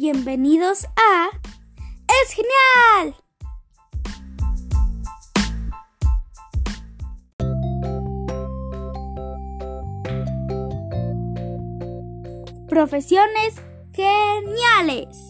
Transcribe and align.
Bienvenidos 0.00 0.84
a 0.96 1.28
Es 2.22 2.32
Genial. 2.32 3.16
Profesiones 12.68 13.56
geniales. 13.92 15.27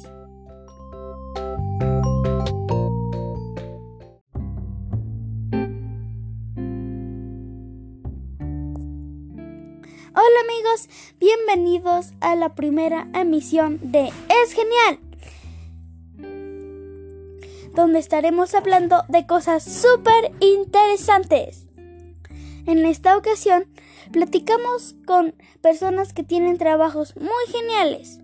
Hola 10.14 10.40
amigos, 10.44 10.88
bienvenidos 11.20 12.12
a 12.20 12.34
la 12.34 12.54
primera 12.54 13.06
emisión 13.12 13.78
de 13.82 14.10
Es 14.28 14.54
Genial, 14.54 15.00
donde 17.74 17.98
estaremos 17.98 18.54
hablando 18.54 19.02
de 19.08 19.26
cosas 19.26 19.62
súper 19.62 20.32
interesantes. 20.40 21.66
En 22.66 22.86
esta 22.86 23.18
ocasión 23.18 23.66
platicamos 24.10 24.94
con 25.06 25.34
personas 25.60 26.14
que 26.14 26.24
tienen 26.24 26.56
trabajos 26.56 27.14
muy 27.16 27.52
geniales. 27.52 28.20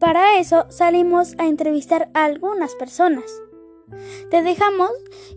Para 0.00 0.40
eso 0.40 0.66
salimos 0.70 1.34
a 1.38 1.46
entrevistar 1.46 2.10
a 2.14 2.24
algunas 2.24 2.74
personas. 2.74 3.30
Te 4.28 4.42
dejamos 4.42 4.90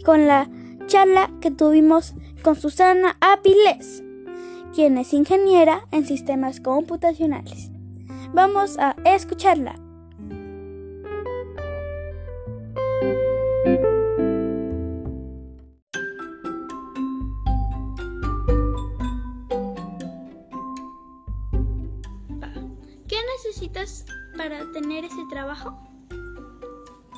con 0.03 0.25
la 0.25 0.49
charla 0.87 1.31
que 1.41 1.51
tuvimos 1.51 2.15
con 2.41 2.55
Susana 2.55 3.17
Apiles 3.21 4.04
quien 4.75 4.97
es 4.97 5.13
ingeniera 5.13 5.87
en 5.91 6.05
sistemas 6.05 6.59
computacionales. 6.59 7.71
Vamos 8.33 8.77
a 8.77 8.93
escucharla. 9.05 9.73
¿Qué 23.07 23.17
necesitas 23.37 24.05
para 24.35 24.69
tener 24.73 25.05
ese 25.05 25.23
trabajo? 25.29 25.79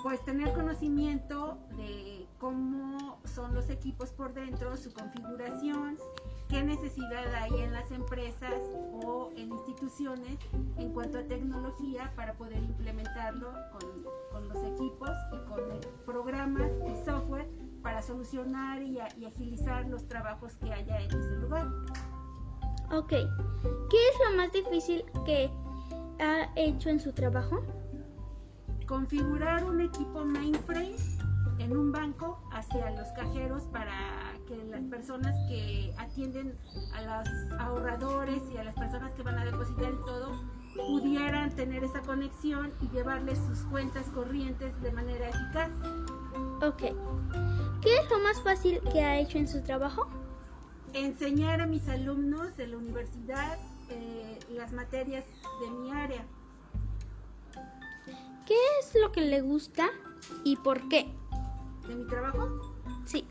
Pues 0.03 0.23
tener 0.25 0.53
conocimiento 0.53 1.57
de 1.75 2.27
cómo 2.37 3.19
son 3.25 3.55
los 3.55 3.71
equipos 3.71 4.11
por 4.11 4.35
dentro, 4.35 4.77
su 4.77 4.93
configuración, 4.93 5.97
qué 6.49 6.63
necesidad 6.63 7.33
hay 7.35 7.61
en 7.61 7.73
las 7.73 7.91
empresas 7.91 8.61
o 9.03 9.31
en 9.35 9.51
instituciones 9.51 10.37
en 10.77 10.93
cuanto 10.93 11.19
a 11.19 11.23
tecnología 11.23 12.11
para 12.15 12.33
poder 12.33 12.63
implementarlo 12.63 13.51
con, 13.71 13.81
con 14.31 14.47
los 14.47 14.63
equipos 14.63 15.09
y 15.33 15.37
con 15.47 15.61
programas 16.05 16.71
y 16.87 17.05
software 17.05 17.47
para 17.81 18.01
solucionar 18.01 18.81
y, 18.81 18.99
y, 19.17 19.25
agilizar 19.25 19.87
los 19.87 20.07
trabajos 20.07 20.55
que 20.57 20.71
haya 20.71 21.01
en 21.01 21.11
ese 21.11 21.35
lugar. 21.37 21.67
Ok, 22.91 23.09
¿qué 23.09 23.17
es 24.09 24.31
lo 24.31 24.37
más 24.37 24.51
difícil 24.51 25.03
que 25.25 25.49
ha 26.19 26.49
hecho 26.55 26.89
en 26.89 26.99
su 26.99 27.11
trabajo? 27.11 27.63
Configurar 28.87 29.65
un 29.65 29.81
equipo 29.81 30.23
mainframe 30.23 30.95
en 31.59 31.75
un 31.75 31.91
banco 31.91 32.39
hacia 32.51 32.91
los 32.91 33.07
cajeros 33.09 33.63
para 33.63 34.06
que 34.47 34.55
las 34.65 34.83
personas 34.83 35.35
que 35.47 35.93
atienden 35.97 36.57
a 36.93 37.01
los 37.01 37.59
ahorradores 37.59 38.41
y 38.53 38.57
a 38.57 38.63
las 38.63 38.75
personas 38.75 39.11
que 39.13 39.23
van 39.23 39.37
a 39.37 39.45
depositar 39.45 39.91
y 39.91 40.05
todo 40.05 40.39
pudieran 40.75 41.49
tener 41.55 41.83
esa 41.83 42.01
conexión 42.01 42.71
y 42.81 42.87
llevarles 42.89 43.39
sus 43.39 43.59
cuentas 43.69 44.05
corrientes 44.13 44.79
de 44.81 44.91
manera 44.91 45.29
eficaz. 45.29 45.69
Ok. 46.61 46.81
¿Qué 47.81 47.95
es 47.95 48.09
lo 48.09 48.19
más 48.19 48.41
fácil 48.41 48.81
que 48.91 49.01
ha 49.01 49.19
hecho 49.19 49.37
en 49.37 49.47
su 49.47 49.61
trabajo? 49.61 50.07
Enseñar 50.93 51.61
a 51.61 51.67
mis 51.67 51.87
alumnos 51.89 52.55
de 52.57 52.67
la 52.67 52.77
universidad 52.77 53.57
eh, 53.89 54.39
las 54.49 54.71
materias 54.73 55.25
de 55.61 55.69
mi 55.71 55.91
área. 55.91 56.25
¿Qué 58.45 58.55
es 58.79 58.95
lo 59.01 59.11
que 59.11 59.21
le 59.21 59.41
gusta 59.41 59.89
y 60.43 60.55
por 60.57 60.87
qué? 60.89 61.07
¿De 61.87 61.95
mi 61.95 62.05
trabajo? 62.07 62.49
Sí. 63.05 63.25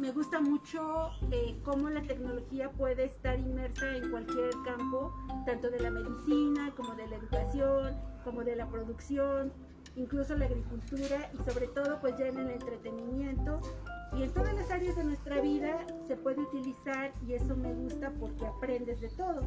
Me 0.00 0.12
gusta 0.12 0.40
mucho 0.40 1.10
eh, 1.30 1.60
cómo 1.62 1.90
la 1.90 2.00
tecnología 2.00 2.70
puede 2.70 3.04
estar 3.04 3.38
inmersa 3.38 3.94
en 3.94 4.10
cualquier 4.10 4.48
campo, 4.64 5.12
tanto 5.44 5.68
de 5.68 5.78
la 5.78 5.90
medicina 5.90 6.72
como 6.74 6.94
de 6.94 7.06
la 7.06 7.16
educación, 7.16 7.94
como 8.24 8.42
de 8.42 8.56
la 8.56 8.66
producción, 8.66 9.52
incluso 9.96 10.34
la 10.38 10.46
agricultura 10.46 11.30
y 11.34 11.50
sobre 11.50 11.66
todo 11.68 12.00
pues 12.00 12.16
ya 12.16 12.28
en 12.28 12.38
el 12.38 12.48
entretenimiento 12.48 13.60
y 14.16 14.22
en 14.22 14.32
todas 14.32 14.54
las 14.54 14.70
áreas 14.70 14.96
de 14.96 15.04
nuestra 15.04 15.38
vida 15.42 15.84
se 16.08 16.16
puede 16.16 16.40
utilizar 16.40 17.12
y 17.28 17.34
eso 17.34 17.54
me 17.54 17.74
gusta 17.74 18.10
porque 18.18 18.46
aprendes 18.46 19.02
de 19.02 19.10
todo. 19.10 19.42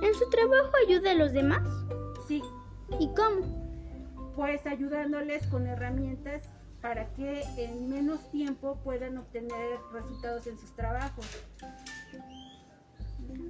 ¿En 0.00 0.14
su 0.14 0.30
trabajo 0.30 0.70
ayuda 0.86 1.10
a 1.10 1.14
los 1.14 1.32
demás? 1.32 1.68
Sí. 2.26 2.42
¿Y 2.98 3.08
cómo? 3.08 4.32
Pues 4.34 4.66
ayudándoles 4.66 5.46
con 5.48 5.66
herramientas 5.66 6.48
para 6.80 7.12
que 7.14 7.42
en 7.56 7.88
menos 7.88 8.30
tiempo 8.30 8.78
puedan 8.82 9.18
obtener 9.18 9.78
resultados 9.92 10.46
en 10.46 10.58
sus 10.58 10.74
trabajos. 10.74 11.26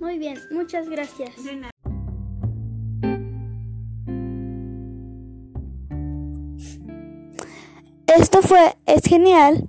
Muy 0.01 0.19
bien, 0.19 0.39
muchas 0.51 0.89
gracias. 0.89 1.43
De 1.45 1.57
nada. 1.57 1.71
Esto 8.07 8.43
fue 8.43 8.77
Es 8.87 9.03
Genial. 9.05 9.69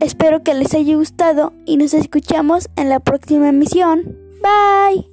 Espero 0.00 0.42
que 0.42 0.54
les 0.54 0.74
haya 0.74 0.96
gustado 0.96 1.52
y 1.66 1.76
nos 1.76 1.94
escuchamos 1.94 2.68
en 2.76 2.88
la 2.88 3.00
próxima 3.00 3.50
emisión. 3.50 4.18
Bye. 4.42 5.09